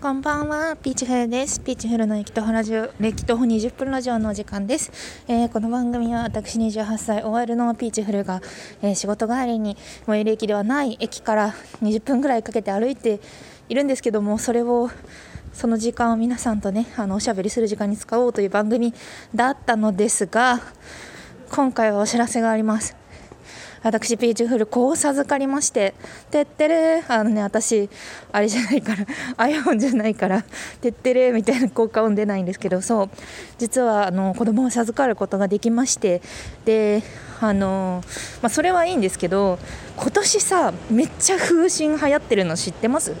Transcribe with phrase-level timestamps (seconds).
[0.00, 1.60] こんばんは、ピーチフルです。
[1.60, 4.90] ピーチフルの駅とラジオ、歴徒歩20分ラジオのお時間です。
[5.28, 8.40] えー、この番組は私28歳 OL のピーチフルが、
[8.80, 9.76] えー、仕事帰りに
[10.06, 13.20] 最寄り駅ではない駅から20分ぐらいかけて歩いて
[13.68, 14.88] いるんですけども、それを
[15.52, 18.94] その時間を皆さんとね、あのおしゃべりする時間に使おうという番組
[19.34, 20.62] だったのですが、
[21.50, 22.99] 今回はお知らせがあります。
[23.82, 25.94] 私ピーチフルこう授かりまして
[26.30, 27.88] てってれあのね私
[28.32, 29.06] あれじゃないから
[29.44, 30.42] iPhone じゃないから
[30.80, 33.10] てってれみたいな効果音出ないんですけどそう。
[33.58, 36.22] 実はあの子供を授かることができまして
[36.64, 37.02] で
[37.40, 38.02] あの
[38.42, 39.58] まあ、それはいいんですけど
[39.96, 43.14] 今年さめっちゃ風神流行ってるの知ってます？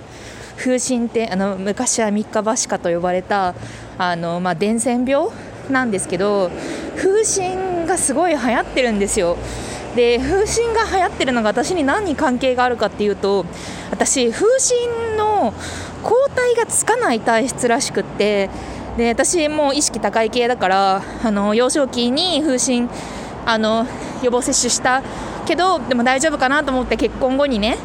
[0.58, 3.54] 風神ってあの昔は三日橋かと呼ばれた
[3.96, 5.30] あの、まあ、伝染病
[5.70, 6.50] なんですけど
[6.96, 9.38] 風神がすごい流行ってるんですよ。
[9.94, 13.44] で風疹が流行ってるのが私に何に関係があるかっていうと
[13.90, 15.52] 私風疹の
[16.02, 18.50] 抗体がつかない体質らしくって
[18.96, 22.88] で私も意識高い系だからあの幼少期に風疹
[23.46, 23.86] あの
[24.22, 25.02] 予防接種した
[25.46, 27.76] けどでも大丈夫かなと思って結婚後にね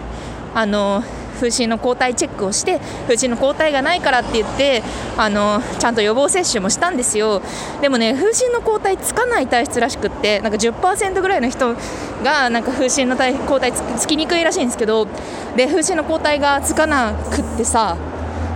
[0.53, 1.03] あの
[1.35, 4.81] 風疹の抗体チェックをして風疹の抗体がないからって言って
[5.17, 7.41] あのちゃんと予防接種もしたんですよ。
[7.81, 11.75] でもね風疹の抗体つかない体質らしくってなんか10%ぐらいの人
[12.23, 13.15] がなんか風疹の
[13.47, 15.07] 抗体つきにくいらしいんですけど
[15.55, 17.97] で風疹の抗体がつかなくってさ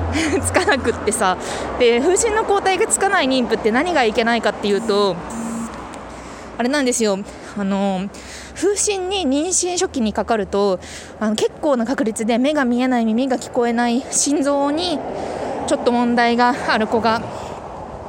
[0.44, 1.38] つかなくってさ
[1.80, 5.16] で風疹の抗体がつかない妊婦って何がいけないかっていうと
[6.58, 7.18] あれなんですよ。
[7.60, 8.10] あの
[8.56, 10.80] 風疹に妊娠初期にかかると
[11.20, 14.98] あの結構な確率で目が見えない耳が聞こえない心臓に
[15.68, 17.22] ちょっと問題がある子が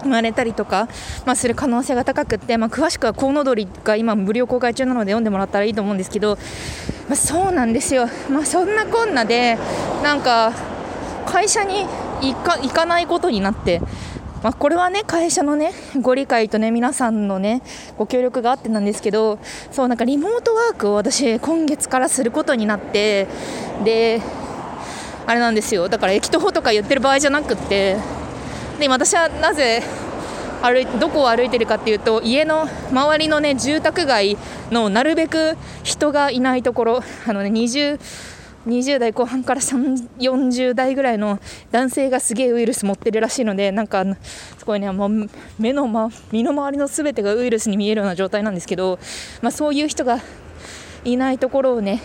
[0.03, 0.89] 生まれたりとか、
[1.27, 6.37] まあ、する可能性が高くって、まあ、詳しくはコウノドリが今無料公開中なので読んでもらったらいいと思うんですけど、
[7.09, 9.59] まあ、そうなんですよ、まあ、そんなこんなで
[10.03, 10.53] なんか
[11.27, 11.85] 会社に
[12.23, 13.81] 行か行かないことになって
[14.43, 17.63] まあ、これはね会社のねご理解とね皆さんのね
[17.99, 19.39] ご協力があってなんですけど
[19.71, 23.27] そうなんかリモートワークを私今月からすることになって
[23.85, 24.23] で
[25.27, 25.89] あれなんですよ。
[25.89, 27.97] だから駅徒歩とか言ってる場合じゃなくって
[28.79, 29.83] で私はなぜ
[30.63, 34.37] 歩いどこを歩いてるかっていうと家の周りのね住宅街
[34.71, 38.01] のなるべく人がいないところあのね20
[38.67, 41.39] 20代後半から40代ぐらいの
[41.71, 44.05] 男性がすげえウイルス持ってるらしいのでなんか
[44.59, 48.99] すごいね、もう目の、ま、身の回りの全てがウイルスに見えるような状態なんですけど、
[49.41, 50.19] まあ、そういう人が
[51.05, 52.03] いないところをね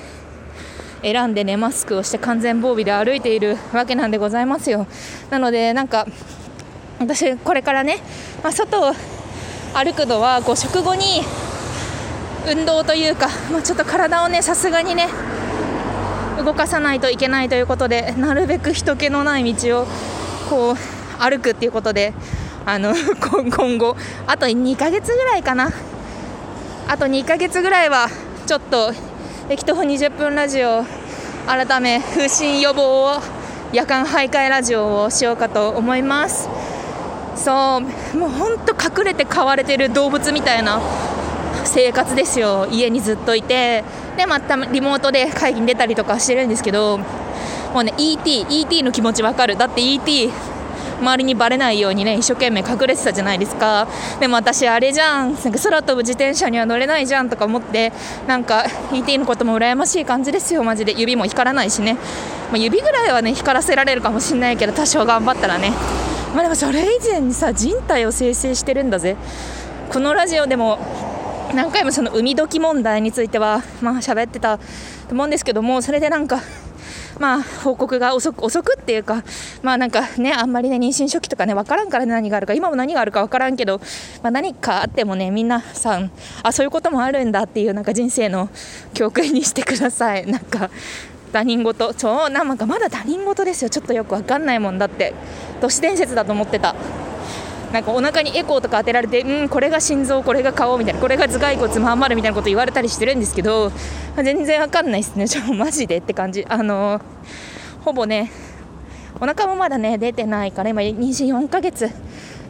[1.02, 4.88] 選んでねマスクをして完全防備で歩いているわけなんでございますよ。
[5.30, 6.08] なのでなんか
[7.00, 7.98] 私これからね、
[8.42, 8.94] まあ、外を
[9.74, 11.22] 歩くのはこう食後に
[12.48, 15.10] 運動というか、まあ、ちょっと体をねさすがにね
[16.44, 19.88] 動かさないといけないということでなるべく人気のない道を
[20.50, 20.76] こう
[21.20, 22.14] 歩くっていうことで
[22.66, 22.94] あの
[23.56, 23.96] 今後
[24.28, 25.72] あと2ヶ月ぐらいかな。
[26.88, 28.10] あと2ヶ月ぐらいは
[28.46, 28.94] ちょっと
[29.50, 30.86] 駅徒歩20分ラジオ
[31.48, 33.20] 改め風疹予防を
[33.74, 36.48] 夜間徘徊ラジオをしようかと思います。
[37.36, 37.82] そ
[38.14, 40.80] うもうほんと隠れて飼われてる動物みたいな
[41.66, 42.68] 生活ですよ。
[42.72, 43.84] 家にずっといて。
[44.18, 46.98] でまたリモートで会議に出たりとかしてるんですけど
[47.74, 49.58] もうね ET, ET の気持ちわかる。
[49.58, 50.32] だって ET
[51.02, 53.88] 周りにバレないようにね一生懸命隠れてたじゃないですか。
[54.22, 55.34] でも私あれじゃん。
[55.34, 57.30] なんか空飛ぶ自転車には乗れないじゃん。
[57.30, 57.92] とか思って
[58.28, 60.64] なんか ET のことも羨ましい感じですよ。
[60.64, 60.94] マジで。
[60.98, 65.74] 指も光らないしね、まあ、指ぐらいはね光らせられるかもしれないけど多少頑張ったらね。
[66.34, 69.18] まあでもそれ以前にさ人体を生成してるんだぜ。
[69.92, 70.80] このラジオでも
[71.56, 74.64] 何回もその海時問題についてはまあ喋ってたと
[75.12, 76.42] 思うんですけどもそれでなんか
[77.20, 79.24] まあ報告が遅く遅くっていうか
[79.62, 83.80] まあなんかねあんまりね妊娠初期とかね分からんから何があるか今も何があるか分からんけど、
[84.22, 86.12] まあ、何かあってもね皆さん
[86.44, 88.50] あそういうこともあるんだっていうなんか人生の
[88.94, 90.26] 教訓にしてください。
[90.30, 90.70] なんか
[91.32, 91.94] 他人事。
[91.98, 93.70] そうなんかまだ他人事ですよ。
[93.70, 95.14] ちょっとよく分かんないもんだって。
[95.62, 96.76] 都市伝説だと思ってた。
[97.72, 103.72] なんかお腹にエコーとか当てられてうんこれが心臓これが顔みたいなこれが頭蓋骨まん丸みたいなこと言われたりしてるんですけど
[104.16, 106.46] 全然わかんないですねちょマジでって感じ。
[106.48, 107.02] あの
[107.84, 108.32] ほぼね
[109.20, 111.90] お腹もまだね出てないから今24ヶ月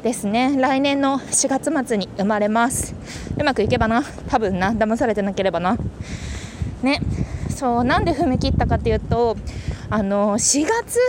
[0.03, 0.56] ですね。
[0.56, 2.94] 来年の4月末に生まれます。
[3.39, 4.03] うまくいけばな。
[4.27, 4.71] 多分な。
[4.71, 5.77] 騙されてなければな。
[6.83, 7.01] ね。
[7.50, 9.35] そうなんで踏み切ったかっていうと
[9.89, 11.00] あの4月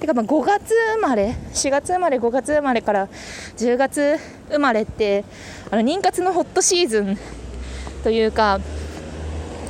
[0.00, 3.08] てかまあ5月生まれ4月生まれ5月生まれから
[3.56, 4.18] 10月
[4.50, 5.24] 生まれって
[5.70, 7.18] あの妊活のホットシーズン
[8.02, 8.60] というか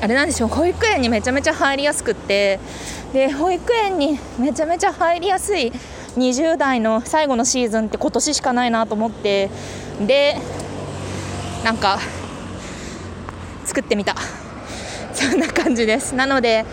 [0.01, 2.59] あれなんでしょう保育園にめちゃめちゃ入りやすくって
[3.13, 5.73] で保育園にめちゃめちゃ入りやすい
[6.17, 9.51] 20代の最後のシーズンって今年しかないなと思って
[10.07, 10.37] で
[11.65, 11.99] なんか
[13.65, 14.15] 作ってみた。
[15.15, 16.15] そんな感じです。
[16.15, 16.67] なので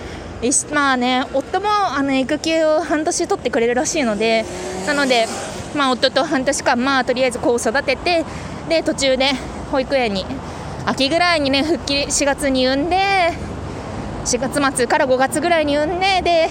[0.74, 4.44] まあね夫もあの育休を半年取ってくれるらしいので
[4.88, 5.28] なので
[5.76, 8.26] まあ夫と半年間まあとりあえず子を育てて
[8.68, 9.34] で途中で
[9.72, 10.26] 保育園に
[10.86, 12.98] 秋ぐらいにね復帰4月に産んで
[14.26, 16.50] 4月末から5月ぐらいに産んでで、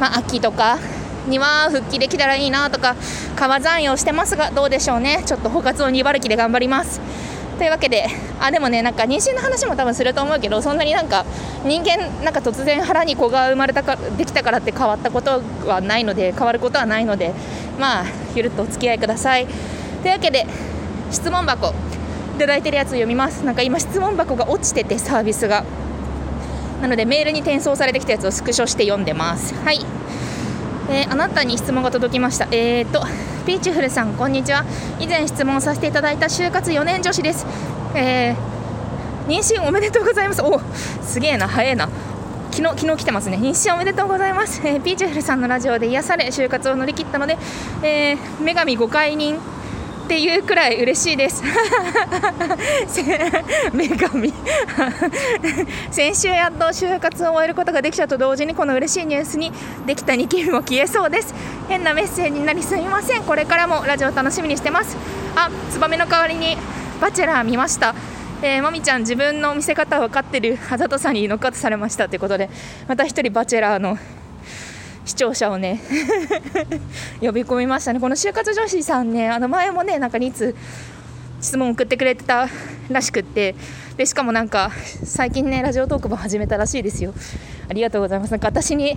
[0.00, 0.78] まあ、秋とか
[1.28, 2.96] には復帰できたらいいなとか
[3.36, 5.22] 川残用してますがどうでしょうね。
[5.24, 7.00] ちょっと保活を2馬力で頑張ります。
[7.58, 8.06] というわけで
[8.40, 11.24] あでもねなんか妊娠の話も多分すると思うけどそんなになんか
[11.64, 17.32] 人間なんか突然腹に子が生まれたかできたからって変わったことはないので変わることはないので
[17.78, 18.04] まあ
[18.34, 19.46] ゆるっとお付き合いください。
[20.02, 20.46] というわけで
[21.10, 21.72] 質問箱。
[22.34, 23.44] いただいてるやつ読みます。
[23.44, 25.64] なんか今質問箱が落ちててサービスが。
[26.80, 29.54] なのでメールに転送されてきたやつをスクショして読んでます。
[29.54, 29.78] はい。
[30.88, 32.48] えー、あなたに質問が届きました。
[32.50, 33.02] えーと
[33.44, 34.64] ピーチフルさんこんにちは。
[35.00, 37.44] 以前質問させていただいた就活4年女子です。
[37.94, 40.42] えー、妊娠おめでとうございます。
[40.42, 40.60] お
[41.02, 41.88] すげえな早えな。
[42.52, 43.38] 昨日昨日来てますね。
[43.38, 47.38] 妊娠おめでとうございます、えー、ピーチフルさんのラジオで癒され就活を乗り切ったので、
[47.82, 49.40] えー、女神5回人
[50.04, 51.42] っていうくらい嬉しいです。
[53.72, 54.34] 女神。
[55.90, 59.52] 先週やっと就活を終えることができたと同時にこの嬉しいニュースに
[59.86, 61.34] できた2期も消えそうです。
[61.68, 63.22] 変なメッセージになりすみません。
[63.22, 64.96] これからもラジオ楽しみにしてます。
[65.36, 66.56] あツバメの代わりに
[67.00, 67.94] バチェラー見ました。
[68.42, 72.50] えー、まみちゃん自分の見せ方分かってるあざとさにノックアウトされましたということで
[72.88, 73.96] また一人バチェラーの
[75.04, 75.80] 視聴者をね
[77.20, 78.00] 呼び込みましたね。
[78.00, 80.54] この就活女子さんねあの前もねなんか2通
[81.40, 82.48] 質問送ってくれてた
[82.88, 83.56] らしくって
[83.96, 84.70] でしかもなんか
[85.04, 87.14] 最近ねラジオトークも始めたらしいですよ。
[87.68, 88.30] ありがとうございます。
[88.30, 88.96] なんか私に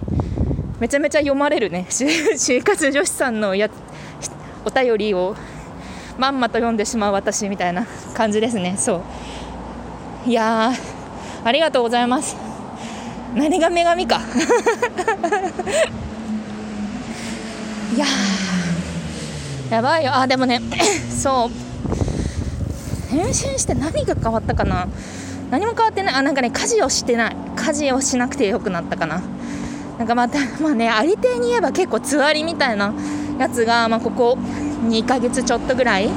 [0.80, 3.70] めちゃめちゃ読まれるね 就活女子さんのや
[4.66, 5.36] お便りを
[6.18, 8.76] まんまと読んでしまう私みたいな感じですね。
[8.78, 9.02] そ
[10.28, 10.30] う。
[10.30, 10.72] いや
[11.44, 12.55] ありがとうございます。
[13.36, 14.22] 何が女神か。
[17.94, 18.06] いや
[19.70, 20.16] やばいよ。
[20.16, 20.62] あでもね。
[21.12, 21.50] そう。
[23.10, 24.88] 変身して何が変わったかな。
[25.52, 26.16] 何も変わってない。
[26.16, 27.36] あなんかね家事をしてない。
[27.56, 29.22] 家事をしなくてよくなったかな。
[29.98, 32.94] なんかまた まあねありていに言えば結構つわりみたいな
[33.38, 34.38] やつが、まあ、ここ
[34.88, 36.10] 2ヶ月ちょっとぐらい。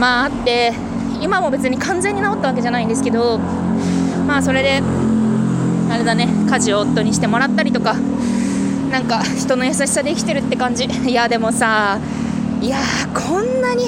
[0.00, 0.72] まああって
[1.20, 3.40] 今も別に完全に治ったわけじゃないんですけど
[4.26, 4.82] まあそれで
[5.90, 7.94] あれだね家事を夫にしてもらったりとか
[8.90, 10.84] なんか人の優しさで生きてるって感じ。
[10.84, 11.98] いやでもさ
[12.60, 12.78] いや
[13.14, 13.84] こんなに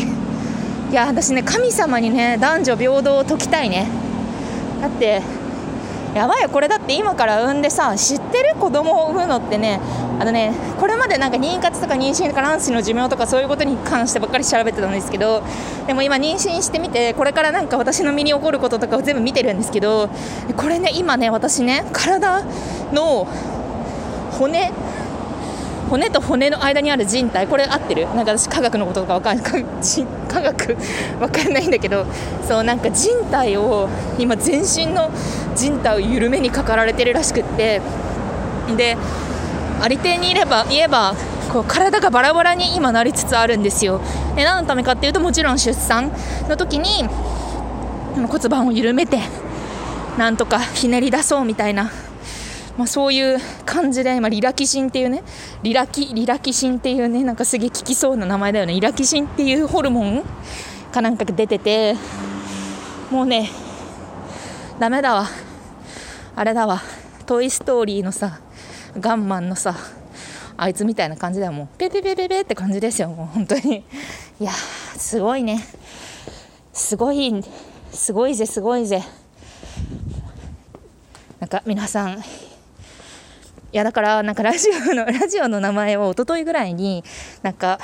[0.91, 3.87] いや私ね神様にね男女平等を解きたいね。
[4.81, 5.23] だって
[6.15, 9.81] やばいこれだって今から産んでさ知ってる子供を産むのってね
[10.19, 15.43] あのねこれまでなんか妊活とか妊娠とか卵子の寿命とかそういうことに関してばっかり調べてたんですけど
[15.87, 20.11] でも今妊娠してみてこれからなんか私の身に起こることとかを全部見てるんですけど
[20.57, 22.43] これね今ね私ね体
[22.93, 23.27] の
[24.33, 24.73] 骨
[25.91, 28.07] 骨と骨の間にある人体これ合ってる？
[28.15, 29.65] なんか私科学のこととか分かんない
[30.29, 30.77] 科学
[31.19, 32.07] 分かんないんだけど
[32.47, 35.11] そうなんか人体を今全身の
[35.57, 37.81] 人体を緩めにかかられてるらしくって。
[38.77, 38.97] で
[39.83, 41.15] ありていにいれば言えば
[41.51, 44.01] こう体がバラバラに今なりつつあるんですよ。
[44.37, 46.13] で何のためかっていうともちろん出産
[46.49, 47.09] の時に
[48.15, 49.19] 骨盤を緩めて
[50.19, 51.91] なんとかひねり出そうみたいな。
[52.77, 55.23] まあ、そういう感じで今リラキシンっていうね。
[55.63, 58.75] リラキリラキシンっていうねなんかすげえ効きそうな名前だよね。
[58.75, 60.23] リラキシンっていうホルモン
[60.93, 61.97] かなんかが出てて。
[63.11, 63.51] もうね
[64.81, 65.27] ダメだわ。
[66.35, 66.81] あれだわ
[67.27, 68.41] 「トイ・ストーリー」のさ
[68.99, 69.77] ガンマンのさ
[70.57, 71.53] あいつみたいな感じだよ。
[71.53, 73.11] もうペペペペペって感じですよ。
[73.11, 73.85] もう本当に。
[74.41, 74.51] いや
[74.97, 75.63] すごいね。
[76.73, 77.45] すごい
[77.93, 79.03] すごいぜすごいぜ。
[81.41, 82.23] なんか皆さんい
[83.73, 87.05] やだからなんかラジオのラジオの名前を一昨日ぐらいに
[87.43, 87.79] なんか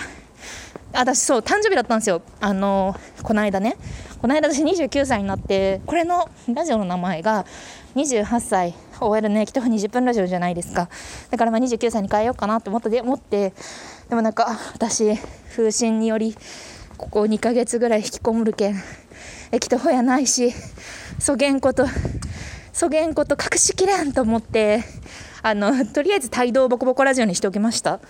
[0.94, 2.22] 私そう誕生日だったんですよ。
[2.40, 3.76] あのこの間ね。
[4.26, 7.47] この間私29歳になってこれのラジオの名前が
[7.95, 8.75] 28歳。
[9.00, 10.88] OL の駅徒歩20分ラジオじゃないですか。
[11.30, 13.52] だからまあ29歳に変えようかなと思って思って。
[14.09, 15.16] でもなんか私
[15.50, 16.37] 風疹により
[16.97, 18.75] ここ2ヶ月ぐらい引きこもるけん
[19.52, 20.52] 駅徒歩やないし
[21.21, 21.87] そげんこと
[22.73, 24.83] そげんこと隠しきれんと思って
[25.46, 28.00] あのとりあえず帯同ボコボコラジオにしておきました。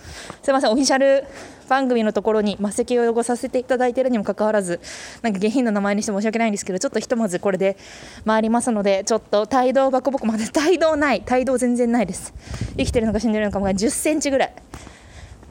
[0.41, 1.23] すいませんオフィシャル
[1.69, 4.79] 番組のところに魔石を汚させていただいているにもかかわらず
[5.21, 7.77] なんか下品な名前にして申し訳ないんですけどちょっとひとまずこれで
[8.25, 12.33] 回りますのでちょっと帯同ボコボコまで帯同ない帯同全然ないです。
[12.75, 14.53] 生きてるのか死んでるのかも1 0センチぐらい。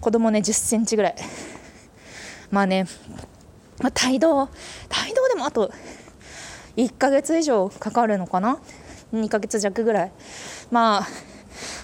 [0.00, 1.14] 子供ね1 0センチぐらい。
[2.50, 2.87] まあね、
[3.81, 4.50] まあ、帯同帯
[5.14, 5.71] 同でもあと
[6.76, 8.59] 1ヶ月以上かかるのかな
[9.14, 10.12] ？2ヶ月弱ぐらい、
[10.73, 11.07] まあ、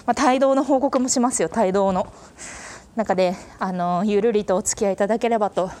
[0.05, 2.07] まあ帯同の報告もしますよ帯同の。
[2.95, 5.71] 中であのゆるりとお付き合いいただければと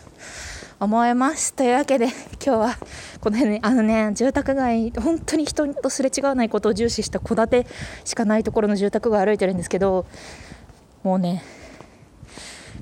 [0.79, 1.53] 思います。
[1.53, 2.75] というわけで今日は
[3.21, 7.67] この辺ねあのね住宅街本当に人とすれ違わないことを重視した戸建て
[8.03, 10.07] しかないところの住宅街歩いてるんですけど
[11.03, 11.43] もうね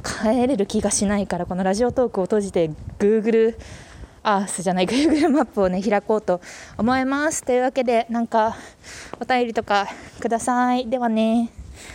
[0.01, 3.57] 帰れる気がしないからこのラジオトークを閉じて Google
[4.23, 6.41] アースじゃない Google マップをね開こうと
[6.77, 7.43] 思います。
[7.43, 8.55] というわけでなんか
[9.19, 9.87] お便りとか
[10.19, 10.89] ください。
[10.89, 11.49] ではね。